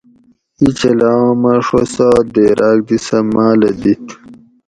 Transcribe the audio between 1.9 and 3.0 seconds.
سات دیر آۤک دی